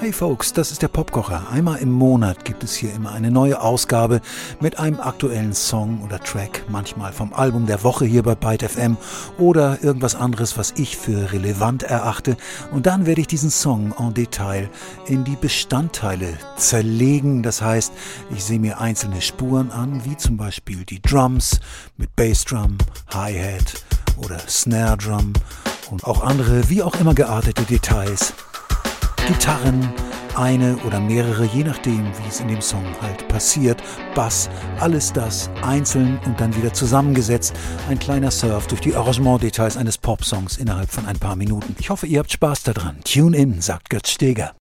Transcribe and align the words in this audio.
Hey 0.00 0.14
Folks, 0.14 0.54
das 0.54 0.72
ist 0.72 0.80
der 0.80 0.88
Popkocher. 0.88 1.48
Einmal 1.50 1.76
im 1.80 1.90
Monat 1.90 2.46
gibt 2.46 2.64
es 2.64 2.74
hier 2.74 2.90
immer 2.94 3.12
eine 3.12 3.30
neue 3.30 3.60
Ausgabe 3.60 4.22
mit 4.58 4.78
einem 4.78 4.98
aktuellen 4.98 5.52
Song 5.52 6.02
oder 6.02 6.18
Track, 6.18 6.64
manchmal 6.70 7.12
vom 7.12 7.34
Album 7.34 7.66
der 7.66 7.84
Woche 7.84 8.06
hier 8.06 8.22
bei 8.22 8.34
Byte 8.34 8.62
FM 8.62 8.96
oder 9.36 9.84
irgendwas 9.84 10.14
anderes, 10.14 10.56
was 10.56 10.72
ich 10.78 10.96
für 10.96 11.34
relevant 11.34 11.82
erachte. 11.82 12.38
Und 12.72 12.86
dann 12.86 13.04
werde 13.04 13.20
ich 13.20 13.26
diesen 13.26 13.50
Song 13.50 13.94
en 13.98 14.14
Detail 14.14 14.70
in 15.04 15.24
die 15.24 15.36
Bestandteile 15.36 16.32
zerlegen. 16.56 17.42
Das 17.42 17.60
heißt, 17.60 17.92
ich 18.34 18.42
sehe 18.42 18.58
mir 18.58 18.80
einzelne 18.80 19.20
Spuren 19.20 19.70
an, 19.70 20.06
wie 20.06 20.16
zum 20.16 20.38
Beispiel 20.38 20.86
die 20.86 21.02
Drums 21.02 21.60
mit 21.98 22.16
Bassdrum, 22.16 22.78
Hi-Hat 23.12 23.84
oder 24.16 24.38
Snare 24.48 24.96
Drum 24.96 25.34
und 25.90 26.04
auch 26.04 26.22
andere, 26.22 26.70
wie 26.70 26.82
auch 26.82 26.94
immer 26.94 27.12
geartete 27.12 27.64
Details. 27.64 28.32
Gitarren, 29.30 29.94
eine 30.34 30.76
oder 30.78 30.98
mehrere, 30.98 31.44
je 31.44 31.62
nachdem, 31.62 32.04
wie 32.04 32.28
es 32.28 32.40
in 32.40 32.48
dem 32.48 32.60
Song 32.60 32.84
halt 33.00 33.28
passiert, 33.28 33.80
Bass, 34.12 34.50
alles 34.80 35.12
das 35.12 35.48
einzeln 35.62 36.18
und 36.26 36.40
dann 36.40 36.56
wieder 36.56 36.72
zusammengesetzt. 36.72 37.54
Ein 37.88 38.00
kleiner 38.00 38.32
Surf 38.32 38.66
durch 38.66 38.80
die 38.80 38.96
Arrangementdetails 38.96 39.76
eines 39.76 39.98
Popsongs 39.98 40.56
innerhalb 40.56 40.90
von 40.90 41.06
ein 41.06 41.20
paar 41.20 41.36
Minuten. 41.36 41.76
Ich 41.78 41.90
hoffe, 41.90 42.08
ihr 42.08 42.18
habt 42.18 42.32
Spaß 42.32 42.64
daran. 42.64 42.98
Tune 43.04 43.36
in, 43.36 43.60
sagt 43.60 43.88
Götz 43.88 44.10
Steger. 44.10 44.59